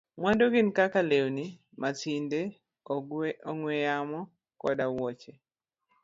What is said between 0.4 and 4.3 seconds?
gin kaka lewni, masinde, ong'we yamo,